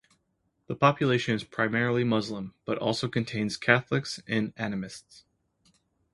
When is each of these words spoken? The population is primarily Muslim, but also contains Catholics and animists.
The 0.65 0.73
population 0.75 1.35
is 1.35 1.43
primarily 1.43 2.03
Muslim, 2.03 2.55
but 2.65 2.79
also 2.79 3.07
contains 3.07 3.55
Catholics 3.55 4.19
and 4.27 4.51
animists. 4.55 5.25